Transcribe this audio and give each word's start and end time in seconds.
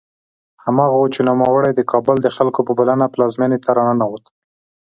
هماغه 0.65 0.97
و 0.99 1.07
چې 1.15 1.21
نوموړی 1.29 1.71
د 1.75 1.81
کابل 1.91 2.17
د 2.21 2.27
خلکو 2.35 2.59
په 2.67 2.73
بلنه 2.79 3.05
پلازمېنې 3.13 3.57
ته 3.63 3.69
راننوت. 3.77 4.23